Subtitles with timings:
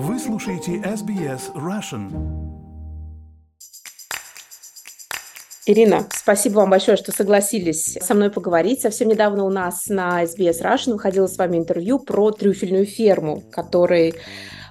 [0.00, 2.08] Вы слушаете SBS Russian.
[5.66, 8.80] Ирина, спасибо вам большое, что согласились со мной поговорить.
[8.80, 14.14] Совсем недавно у нас на SBS Russian выходило с вами интервью про трюфельную ферму, который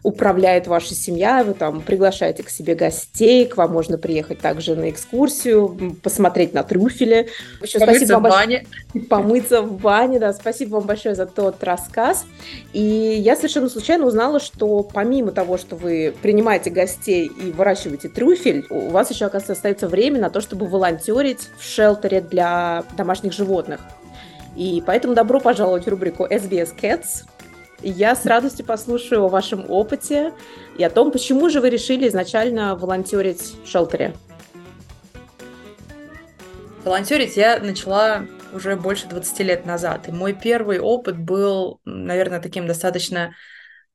[0.03, 4.89] управляет ваша семья, вы там приглашаете к себе гостей, к вам можно приехать также на
[4.89, 7.29] экскурсию, посмотреть на трюфели.
[7.61, 8.65] Еще помыться спасибо вам в бане.
[8.93, 9.09] Большое...
[9.09, 10.33] Помыться в бане, да.
[10.33, 12.25] Спасибо вам большое за тот рассказ.
[12.73, 18.65] И я совершенно случайно узнала, что помимо того, что вы принимаете гостей и выращиваете трюфель,
[18.69, 23.81] у вас еще, оказывается, остается время на то, чтобы волонтерить в шелтере для домашних животных.
[24.55, 27.25] И поэтому добро пожаловать в рубрику SBS Cats.
[27.81, 30.33] Я с радостью послушаю о вашем опыте
[30.77, 34.15] и о том, почему же вы решили изначально волонтерить в шелтере.
[36.83, 40.07] Волонтерить я начала уже больше 20 лет назад.
[40.07, 43.35] И мой первый опыт был, наверное, таким достаточно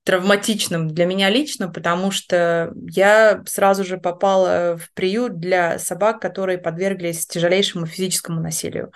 [0.05, 6.59] травматичным для меня лично, потому что я сразу же попала в приют для собак, которые
[6.59, 8.93] подверглись тяжелейшему физическому насилию.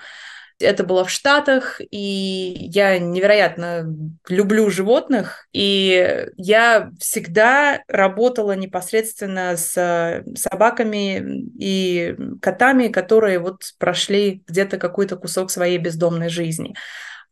[0.59, 3.85] Это было в Штатах, и я невероятно
[4.29, 14.79] люблю животных, и я всегда работала непосредственно с собаками и котами, которые вот прошли где-то
[14.79, 16.75] какой-то кусок своей бездомной жизни.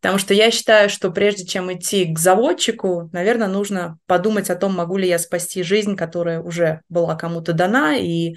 [0.03, 4.75] Потому что я считаю, что прежде чем идти к заводчику, наверное, нужно подумать о том,
[4.75, 8.37] могу ли я спасти жизнь, которая уже была кому-то дана, и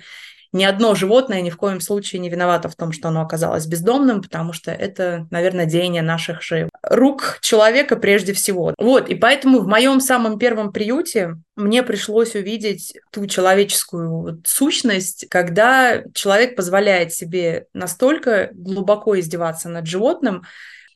[0.54, 4.22] ни одно животное ни в коем случае не виновато в том, что оно оказалось бездомным,
[4.22, 8.74] потому что это, наверное, деяние наших же рук человека прежде всего.
[8.78, 16.04] Вот, и поэтому в моем самом первом приюте мне пришлось увидеть ту человеческую сущность, когда
[16.14, 20.44] человек позволяет себе настолько глубоко издеваться над животным,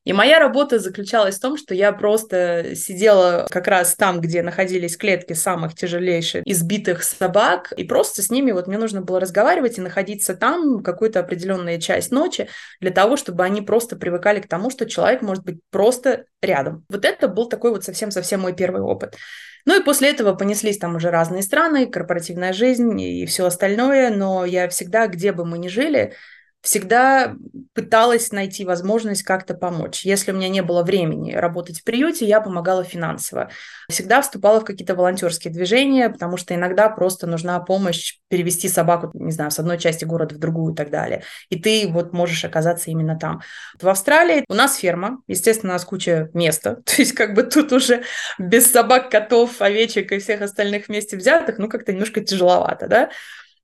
[0.04, 4.96] и моя работа заключалась в том, что я просто сидела как раз там, где находились
[4.96, 9.82] клетки самых тяжелейших избитых собак, и просто с ними вот мне нужно было разговаривать и
[9.82, 12.48] находиться там какую-то определенную часть ночи
[12.80, 16.84] для того, чтобы они просто привыкали к тому, что человек может быть просто рядом.
[16.88, 19.16] Вот это был такой вот совсем-совсем мой первый опыт.
[19.64, 24.44] Ну и после этого понеслись там уже разные страны, корпоративная жизнь и все остальное, но
[24.44, 26.14] я всегда, где бы мы ни жили,
[26.62, 27.34] всегда
[27.74, 30.04] пыталась найти возможность как-то помочь.
[30.04, 33.50] Если у меня не было времени работать в приюте, я помогала финансово.
[33.90, 39.32] Всегда вступала в какие-то волонтерские движения, потому что иногда просто нужна помощь перевести собаку, не
[39.32, 41.24] знаю, с одной части города в другую и так далее.
[41.48, 43.42] И ты вот можешь оказаться именно там.
[43.80, 47.72] В Австралии у нас ферма, естественно, у нас куча места, то есть как бы тут
[47.72, 48.04] уже
[48.38, 53.10] без собак, котов, овечек и всех остальных вместе взятых, ну как-то немножко тяжеловато, да.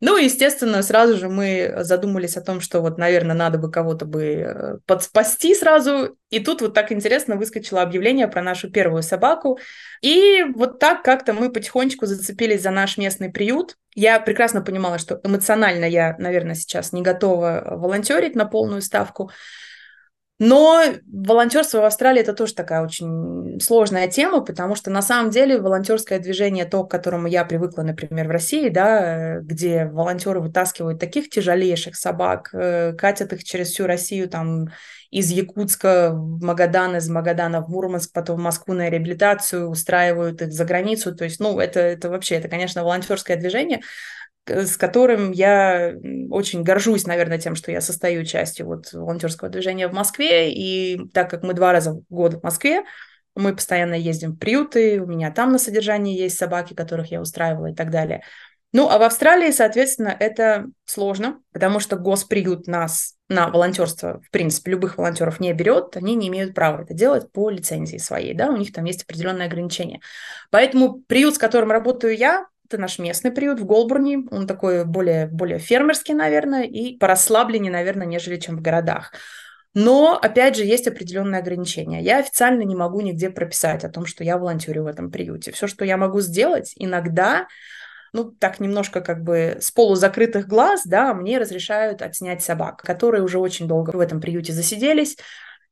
[0.00, 4.24] Ну, естественно, сразу же мы задумались о том, что вот, наверное, надо бы кого-то бы
[4.24, 6.16] э, подспасти сразу.
[6.30, 9.58] И тут вот так интересно выскочило объявление про нашу первую собаку.
[10.00, 13.74] И вот так как-то мы потихонечку зацепились за наш местный приют.
[13.96, 19.32] Я прекрасно понимала, что эмоционально я, наверное, сейчас не готова волонтерить на полную ставку.
[20.38, 25.60] Но волонтерство в Австралии это тоже такая очень сложная тема, потому что на самом деле
[25.60, 31.28] волонтерское движение, то, к которому я привыкла, например, в России, да, где волонтеры вытаскивают таких
[31.28, 34.68] тяжелейших собак, э, катят их через всю Россию, там,
[35.10, 40.52] из Якутска в Магадан, из Магадана в Мурманск, потом в Москву на реабилитацию, устраивают их
[40.52, 41.16] за границу.
[41.16, 43.80] То есть, ну, это, это вообще, это, конечно, волонтерское движение,
[44.48, 45.94] с которым я
[46.30, 50.52] очень горжусь, наверное, тем, что я состою частью вот волонтерского движения в Москве.
[50.52, 52.84] И так как мы два раза в год в Москве,
[53.34, 57.66] мы постоянно ездим в приюты, у меня там на содержании есть собаки, которых я устраивала
[57.66, 58.22] и так далее.
[58.72, 64.72] Ну, а в Австралии, соответственно, это сложно, потому что госприют нас на волонтерство, в принципе,
[64.72, 68.56] любых волонтеров не берет, они не имеют права это делать по лицензии своей, да, у
[68.56, 70.00] них там есть определенные ограничения.
[70.50, 74.24] Поэтому приют, с которым работаю я, это наш местный приют в Голбурне.
[74.30, 79.12] Он такой более, более фермерский, наверное, и порасслабленнее, наверное, нежели чем в городах.
[79.74, 82.02] Но, опять же, есть определенные ограничения.
[82.02, 85.52] Я официально не могу нигде прописать о том, что я волонтерю в этом приюте.
[85.52, 87.46] Все, что я могу сделать, иногда,
[88.12, 93.38] ну, так немножко как бы с полузакрытых глаз, да, мне разрешают отснять собак, которые уже
[93.38, 95.16] очень долго в этом приюте засиделись,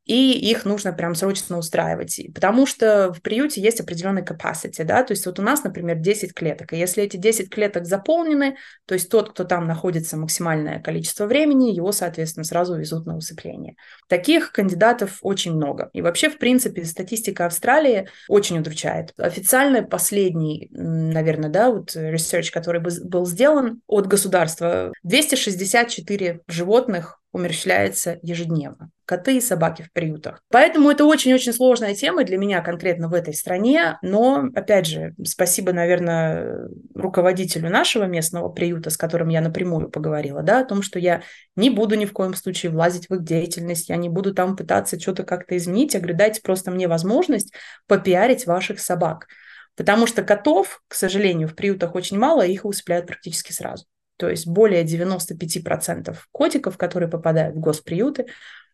[0.07, 5.13] и их нужно прям срочно устраивать, потому что в приюте есть определенный capacity, да, то
[5.13, 8.57] есть вот у нас, например, 10 клеток, и если эти 10 клеток заполнены,
[8.87, 13.75] то есть тот, кто там находится максимальное количество времени, его, соответственно, сразу везут на усыпление.
[14.09, 15.91] Таких кандидатов очень много.
[15.93, 19.13] И вообще, в принципе, статистика Австралии очень удручает.
[19.17, 28.91] Официально последний, наверное, да, вот research, который был сделан от государства, 264 животных умерщвляется ежедневно.
[29.05, 30.43] Коты и собаки в приютах.
[30.51, 33.99] Поэтому это очень-очень сложная тема для меня конкретно в этой стране.
[34.01, 40.61] Но, опять же, спасибо, наверное, руководителю нашего местного приюта, с которым я напрямую поговорила, да,
[40.61, 41.23] о том, что я
[41.57, 44.99] не буду ни в коем случае влазить в их деятельность, я не буду там пытаться
[44.99, 45.93] что-то как-то изменить.
[45.93, 47.53] Я говорю, дайте просто мне возможность
[47.87, 49.27] попиарить ваших собак.
[49.77, 53.85] Потому что котов, к сожалению, в приютах очень мало, и их усыпляют практически сразу.
[54.17, 58.27] То есть более 95% котиков, которые попадают в госприюты,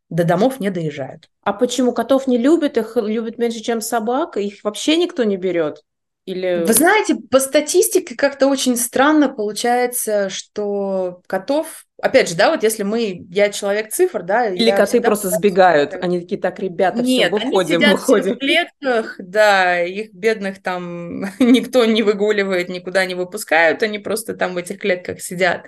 [0.09, 1.29] до домов не доезжают.
[1.43, 2.77] А почему котов не любят?
[2.77, 4.37] Их любят меньше, чем собак?
[4.37, 5.83] Их вообще никто не берет?
[6.25, 6.63] Или...
[6.65, 12.85] Вы знаете, по статистике как-то очень странно получается, что котов, опять же, да, вот если
[12.85, 17.47] мы, я человек цифр, да, или коты просто сбегают, они такие, так, ребята, Нет, все,
[17.47, 18.35] выходим, они сидят выходим.
[18.35, 24.55] в клетках, да, их бедных там никто не выгуливает, никуда не выпускают, они просто там
[24.55, 25.67] в этих клетках сидят.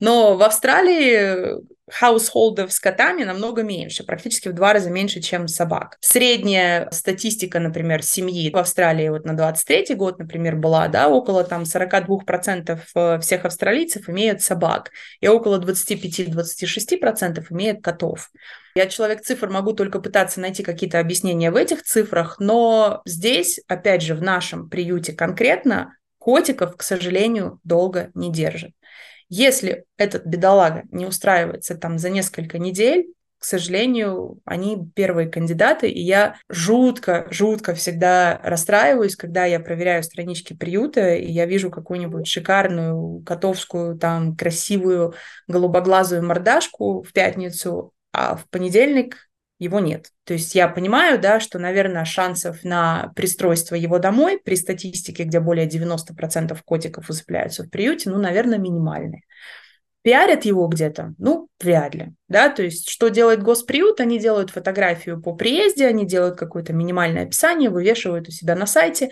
[0.00, 5.96] Но в Австралии хаусхолдов с котами намного меньше, практически в два раза меньше, чем собак.
[6.00, 11.62] Средняя статистика, например, семьи в Австралии вот на 23 год, например, была, да, около там
[11.62, 14.90] 42% э, всех австралийцев имеют собак,
[15.20, 18.30] и около 25-26% имеют котов.
[18.74, 24.02] Я человек цифр, могу только пытаться найти какие-то объяснения в этих цифрах, но здесь, опять
[24.02, 28.72] же, в нашем приюте конкретно, котиков, к сожалению, долго не держат.
[29.28, 33.06] Если этот бедолага не устраивается там за несколько недель,
[33.38, 40.54] к сожалению, они первые кандидаты, и я жутко, жутко всегда расстраиваюсь, когда я проверяю странички
[40.54, 45.14] приюта, и я вижу какую-нибудь шикарную котовскую, там, красивую
[45.48, 49.25] голубоглазую мордашку в пятницу, а в понедельник
[49.58, 50.10] его нет.
[50.24, 55.40] То есть я понимаю, да, что, наверное, шансов на пристройство его домой при статистике, где
[55.40, 59.22] более 90% котиков усыпляются в приюте, ну, наверное, минимальные.
[60.02, 61.14] Пиарят его где-то?
[61.18, 62.12] Ну, вряд ли.
[62.28, 62.48] Да?
[62.48, 63.98] То есть, что делает госприют?
[63.98, 69.08] Они делают фотографию по приезде, они делают какое-то минимальное описание, вывешивают у себя на сайте.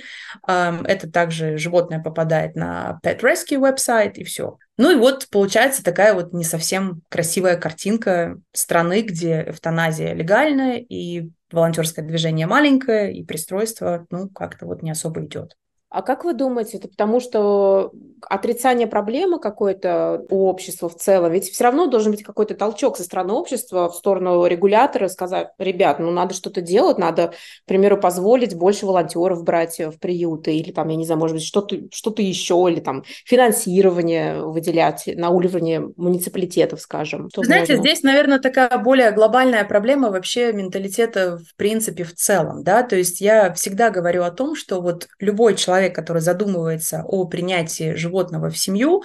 [0.47, 4.59] Это также животное попадает на Pet Rescue веб-сайт, и все.
[4.77, 11.31] Ну и вот получается такая вот не совсем красивая картинка страны, где эвтаназия легальная, и
[11.53, 15.57] волонтерское движение маленькое, и пристройство, ну, как-то вот не особо идет.
[15.95, 17.93] А как вы думаете, это потому что
[18.29, 21.31] отрицание проблемы какой-то у общества в целом?
[21.31, 26.01] Ведь все равно должен быть какой-то толчок со стороны общества в сторону регулятора, сказать, ребят,
[26.01, 30.89] ну надо что-то делать, надо, к примеру, позволить больше волонтеров брать в приюты, или там,
[30.89, 36.81] я не знаю, может быть, что-то что еще, или там финансирование выделять на уровне муниципалитетов,
[36.81, 37.29] скажем.
[37.31, 37.89] Что Знаете, можно?
[37.89, 43.21] здесь, наверное, такая более глобальная проблема вообще менталитета в принципе в целом, да, то есть
[43.21, 48.51] я всегда говорю о том, что вот любой человек, человек, который задумывается о принятии животного
[48.51, 49.03] в семью,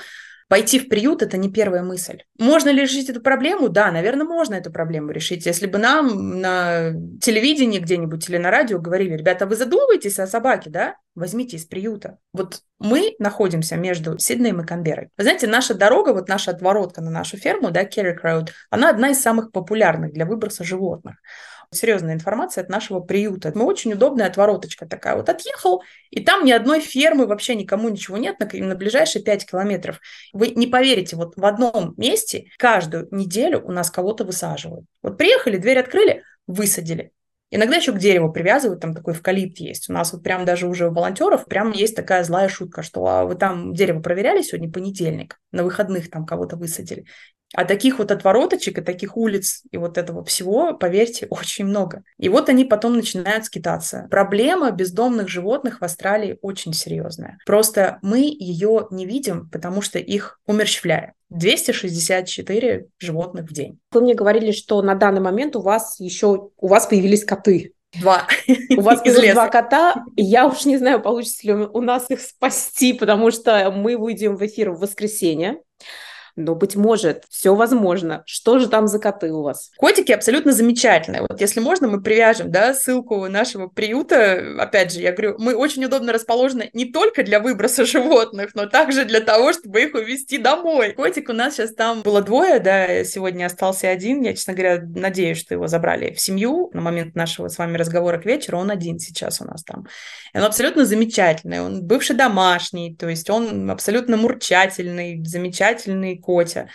[0.48, 2.24] пойти в приют– это не первая мысль.
[2.40, 3.70] Можно ли решить эту проблему?
[3.70, 5.46] Да, наверное, можно эту проблему решить.
[5.46, 6.92] Если бы нам на
[7.22, 10.96] телевидении где-нибудь или на радио говорили, ребята, вы задумываетесь о собаке, да?
[11.14, 12.18] Возьмите из приюта.
[12.34, 15.10] Вот мы находимся между Сиднеем и Канберой.
[15.18, 19.10] Вы знаете, наша дорога, вот наша отворотка на нашу ферму, да, Керрик Роуд, она одна
[19.10, 21.18] из самых популярных для выброса животных
[21.72, 23.52] серьезная информация от нашего приюта.
[23.54, 25.16] Мы очень удобная отвороточка такая.
[25.16, 29.46] Вот отъехал, и там ни одной фермы, вообще никому ничего нет на, на ближайшие 5
[29.50, 30.00] километров.
[30.34, 34.86] Вы не поверите, вот в одном месте каждую неделю у нас кого-то высаживают.
[35.04, 37.12] Вот приехали, дверь открыли, высадили.
[37.52, 39.90] Иногда еще к дереву привязывают, там такой эвкалипт есть.
[39.90, 43.26] У нас вот прям даже уже у волонтеров прям есть такая злая шутка, что а
[43.26, 47.06] вы там дерево проверяли сегодня понедельник, на выходных там кого-то высадили.
[47.56, 52.04] А таких вот отвороточек и таких улиц и вот этого всего, поверьте, очень много.
[52.18, 54.08] И вот они потом начинают скитаться.
[54.10, 57.38] Проблема бездомных животных в Австралии очень серьезная.
[57.46, 61.14] Просто мы ее не видим, потому что их умерщвляем.
[61.30, 63.80] 264 животных в день.
[63.92, 67.74] Вы мне говорили, что на данный момент у вас еще у вас появились коты.
[68.00, 68.28] Два.
[68.78, 70.04] У вас из два кота.
[70.16, 74.46] Я уж не знаю, получится ли у нас их спасти, потому что мы выйдем в
[74.46, 75.58] эфир в воскресенье
[76.40, 78.24] но, быть может, все возможно.
[78.26, 79.72] Что же там за коты у вас?
[79.78, 81.22] Котики абсолютно замечательные.
[81.28, 84.56] Вот если можно, мы привяжем да, ссылку нашего приюта.
[84.58, 89.06] Опять же, я говорю, мы очень удобно расположены не только для выброса животных, но также
[89.06, 90.94] для того, чтобы их увезти домой.
[90.94, 94.22] Котик у нас сейчас там было двое, да, сегодня остался один.
[94.22, 96.70] Я, честно говоря, надеюсь, что его забрали в семью.
[96.74, 99.88] На момент нашего с вами разговора к вечеру он один сейчас у нас там.
[100.34, 101.62] И он абсолютно замечательный.
[101.62, 106.70] Он бывший домашний, то есть он абсолютно мурчательный, замечательный Коте,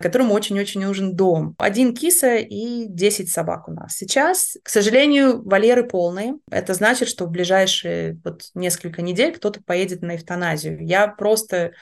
[0.00, 1.54] которому очень-очень нужен дом.
[1.58, 3.94] Один киса и 10 собак у нас.
[3.94, 6.36] Сейчас, к сожалению, вольеры полные.
[6.50, 10.82] Это значит, что в ближайшие вот несколько недель кто-то поедет на эвтаназию.
[10.82, 11.72] Я просто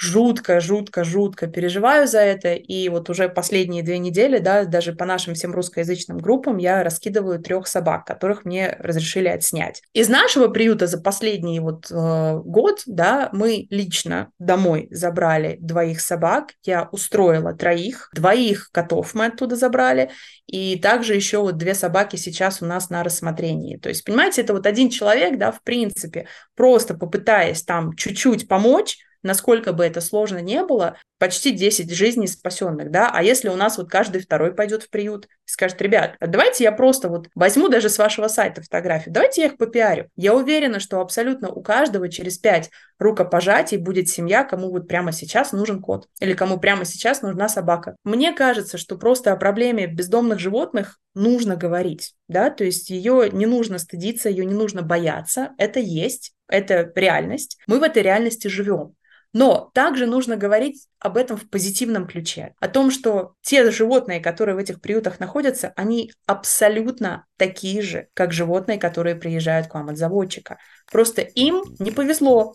[0.00, 5.04] жутко, жутко, жутко переживаю за это, и вот уже последние две недели, да, даже по
[5.04, 9.82] нашим всем русскоязычным группам я раскидываю трех собак, которых мне разрешили отснять.
[9.92, 16.54] Из нашего приюта за последний вот э, год, да, мы лично домой забрали двоих собак,
[16.64, 20.10] я устроила троих, двоих котов мы оттуда забрали,
[20.46, 23.76] и также еще вот две собаки сейчас у нас на рассмотрении.
[23.76, 26.26] То есть, понимаете, это вот один человек, да, в принципе,
[26.56, 32.90] просто попытаясь там чуть-чуть помочь, насколько бы это сложно не было, почти 10 жизней спасенных,
[32.90, 36.64] да, а если у нас вот каждый второй пойдет в приют скажет, ребят, а давайте
[36.64, 40.08] я просто вот возьму даже с вашего сайта фотографию, давайте я их попиарю.
[40.16, 45.52] Я уверена, что абсолютно у каждого через 5 рукопожатий будет семья, кому вот прямо сейчас
[45.52, 47.96] нужен кот или кому прямо сейчас нужна собака.
[48.04, 53.46] Мне кажется, что просто о проблеме бездомных животных нужно говорить, да, то есть ее не
[53.46, 58.94] нужно стыдиться, ее не нужно бояться, это есть, это реальность, мы в этой реальности живем.
[59.32, 64.56] Но также нужно говорить об этом в позитивном ключе, о том, что те животные, которые
[64.56, 69.98] в этих приютах находятся, они абсолютно такие же, как животные, которые приезжают к вам от
[69.98, 70.58] заводчика.
[70.90, 72.54] Просто им не повезло.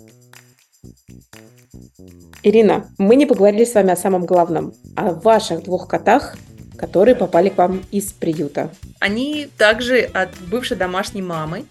[2.44, 6.36] Ирина, мы не поговорили с вами о самом главном, о ваших двух котах,
[6.78, 8.70] которые попали к вам из приюта.
[9.00, 11.66] Они также от бывшей домашней мамы,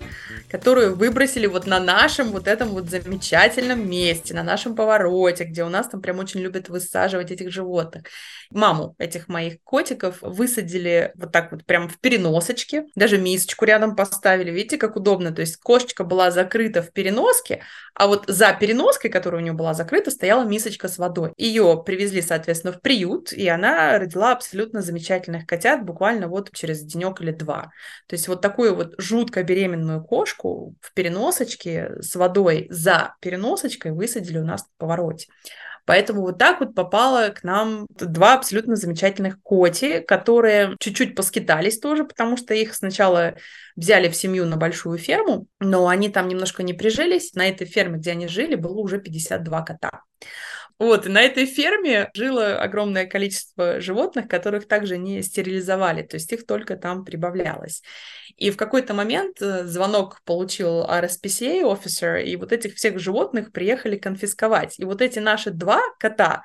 [0.55, 5.69] которую выбросили вот на нашем вот этом вот замечательном месте, на нашем повороте, где у
[5.69, 8.05] нас там прям очень любят высаживать этих животных.
[8.51, 14.53] Маму этих моих котиков высадили вот так вот прям в переносочке, даже мисочку рядом поставили,
[14.53, 19.41] видите, как удобно, то есть кошечка была закрыта в переноске, а вот за переноской, которая
[19.41, 21.33] у нее была закрыта, стояла мисочка с водой.
[21.37, 27.21] Ее привезли, соответственно, в приют, и она родила абсолютно замечательных котят буквально вот через денек
[27.21, 27.73] или два.
[28.07, 34.39] То есть вот такую вот жутко беременную кошку в переносочке с водой за переносочкой высадили
[34.39, 35.29] у нас на повороте.
[35.87, 42.05] Поэтому вот так вот попало к нам два абсолютно замечательных коти, которые чуть-чуть поскитались тоже,
[42.05, 43.35] потому что их сначала
[43.77, 47.35] взяли в семью на большую ферму, но они там немножко не прижились.
[47.35, 50.03] На этой ферме, где они жили, было уже 52 кота.
[50.78, 56.33] Вот, и на этой ферме жило огромное количество животных, которых также не стерилизовали, то есть
[56.33, 57.83] их только там прибавлялось.
[58.37, 63.97] И в какой-то момент э, звонок получил RSPCA officer, и вот этих всех животных приехали
[63.97, 64.78] конфисковать.
[64.78, 66.43] И вот эти наши два кота,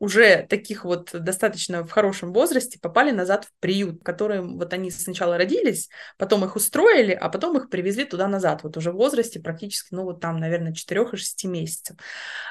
[0.00, 4.90] уже таких вот достаточно в хорошем возрасте попали назад в приют, в котором вот они
[4.90, 9.40] сначала родились, потом их устроили, а потом их привезли туда назад, вот уже в возрасте
[9.40, 11.96] практически, ну вот там, наверное, 4 и 6 месяцев.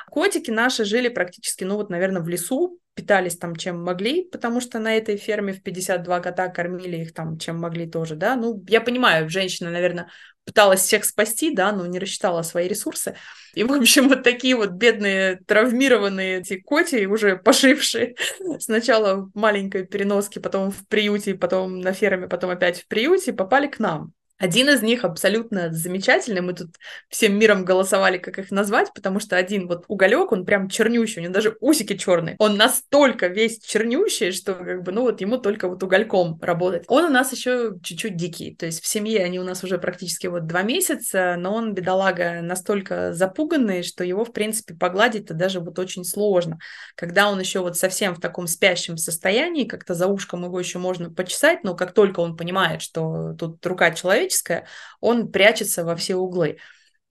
[0.09, 4.77] Котики наши жили практически, ну вот, наверное, в лесу, питались там чем могли, потому что
[4.77, 8.79] на этой ферме в 52 кота кормили их там чем могли тоже, да, ну, я
[8.81, 10.09] понимаю, женщина, наверное,
[10.49, 13.15] пыталась всех спасти, да, но не рассчитала свои ресурсы.
[13.53, 18.15] И, в общем, вот такие вот бедные, травмированные эти коти, уже пошившие
[18.59, 23.67] сначала в маленькой переноске, потом в приюте, потом на ферме, потом опять в приюте, попали
[23.67, 24.11] к нам.
[24.39, 26.39] Один из них абсолютно замечательный.
[26.39, 26.69] Мы тут
[27.09, 31.23] всем миром голосовали, как их назвать, потому что один вот уголек, он прям чернющий, у
[31.23, 32.37] него даже усики черные.
[32.39, 36.85] Он настолько весь чернющий, что как бы, ну вот ему только вот угольком работать.
[36.87, 38.55] Он у нас еще чуть-чуть дикий.
[38.55, 42.41] То есть в семье они у нас уже практически вот два месяца, но он, бедолага,
[42.41, 46.59] настолько запуганный, что его, в принципе, погладить-то даже вот очень сложно.
[46.95, 51.11] Когда он еще вот совсем в таком спящем состоянии, как-то за ушком его еще можно
[51.11, 54.65] почесать, но как только он понимает, что тут рука человека, человеческое,
[54.99, 56.57] он прячется во все углы.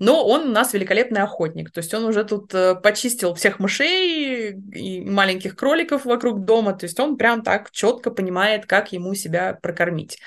[0.00, 4.52] Но он у нас великолепный охотник, то есть он уже тут э, почистил всех мышей
[4.52, 9.58] и маленьких кроликов вокруг дома, то есть он прям так четко понимает, как ему себя
[9.60, 10.20] прокормить.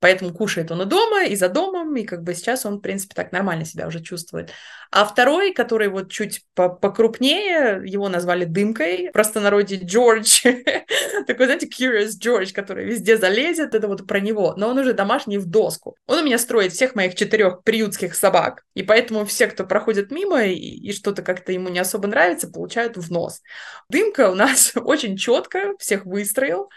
[0.00, 3.14] Поэтому кушает он и дома, и за домом, и как бы сейчас он, в принципе,
[3.14, 4.52] так нормально себя уже чувствует.
[4.90, 10.42] А второй, который вот чуть покрупнее, его назвали Дымкой, просто народе Джордж,
[11.26, 15.38] такой, знаете, Curious George, который везде залезет, это вот про него, но он уже домашний
[15.38, 15.96] в доску.
[16.06, 20.44] Он у меня строит всех моих четырех приютских собак, и поэтому все, кто проходит мимо
[20.44, 23.42] и, и что-то как-то ему не особо нравится, получают в нос.
[23.90, 26.70] Дымка у нас очень четко всех выстроил,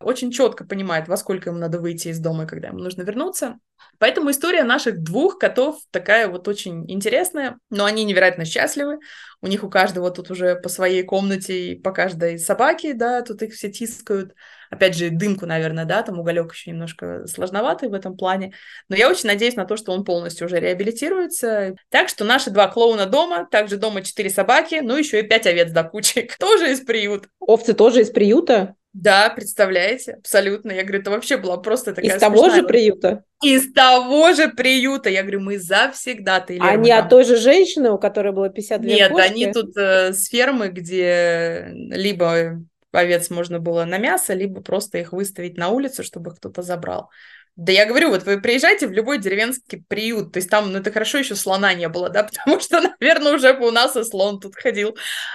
[0.00, 3.58] очень четко понимает, во сколько ему надо выйти из дома и когда ему нужно вернуться.
[3.98, 8.98] Поэтому история наших двух котов такая вот очень интересная, но они невероятно счастливы.
[9.40, 13.42] У них у каждого тут уже по своей комнате и по каждой собаке, да, тут
[13.42, 14.34] их все тискают.
[14.70, 18.52] Опять же, дымку, наверное, да, там уголек еще немножко сложноватый в этом плане.
[18.88, 21.76] Но я очень надеюсь на то, что он полностью уже реабилитируется.
[21.88, 25.70] Так что наши два клоуна дома, также дома четыре собаки, ну еще и пять овец
[25.70, 26.28] до кучи.
[26.38, 27.28] Тоже из приюта.
[27.38, 28.74] Овцы тоже из приюта?
[28.98, 30.72] Да, представляете, абсолютно.
[30.72, 33.24] Я говорю, это вообще была просто такая Из того же приюта?
[33.42, 35.10] Из того же приюта.
[35.10, 36.54] Я говорю, мы завсегда-то.
[36.60, 39.26] А не от той же женщины, у которой было 52 Нет, кошки?
[39.26, 42.58] они тут э, с фермы, где либо
[42.90, 47.10] овец можно было на мясо, либо просто их выставить на улицу, чтобы кто-то забрал.
[47.56, 50.92] Да я говорю, вот вы приезжаете в любой деревенский приют, то есть там, ну это
[50.92, 54.40] хорошо еще слона не было, да, потому что, наверное, уже бы у нас и слон
[54.40, 54.94] тут ходил.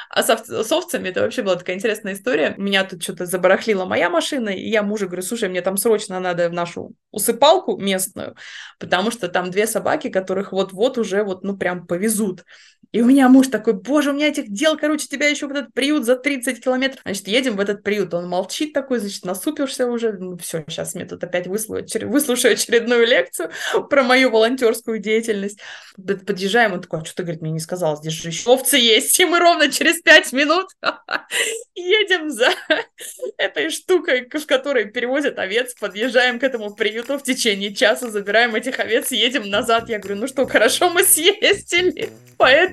[0.09, 2.53] А с, ов- с овцами это вообще была такая интересная история.
[2.57, 6.47] Меня тут что-то забарахлила моя машина, и я мужу говорю, слушай, мне там срочно надо
[6.49, 8.35] в нашу усыпалку местную,
[8.79, 12.45] потому что там две собаки, которых вот-вот уже вот, ну прям повезут.
[12.91, 15.73] И у меня муж такой, боже, у меня этих дел, короче, тебя еще в этот
[15.73, 17.01] приют за 30 километров.
[17.03, 18.13] Значит, едем в этот приют.
[18.13, 20.13] Он молчит такой, значит, насупился уже.
[20.13, 23.51] Ну, все, сейчас мне тут опять выслушаю, выслушаю очередную лекцию
[23.89, 25.59] про мою волонтерскую деятельность.
[25.95, 29.17] Подъезжаем, он такой, а что ты, говорит, мне не сказал, здесь же еще овцы есть.
[29.19, 30.67] И мы ровно через 5 минут
[31.75, 32.49] едем за
[33.37, 38.79] этой штукой, в которой перевозят овец, подъезжаем к этому приюту в течение часа, забираем этих
[38.79, 39.87] овец, едем назад.
[39.87, 42.09] Я говорю, ну что, хорошо, мы съездили.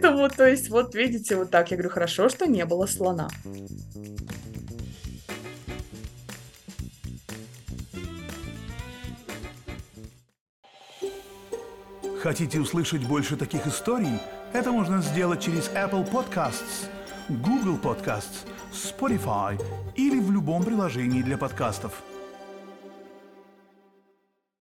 [0.08, 1.70] Поэтому, то есть, вот видите, вот так.
[1.70, 3.28] Я говорю, хорошо, что не было слона.
[12.22, 14.18] Хотите услышать больше таких историй?
[14.54, 16.88] Это можно сделать через Apple Podcasts,
[17.28, 19.60] Google Podcasts, Spotify
[19.94, 22.02] или в любом приложении для подкастов.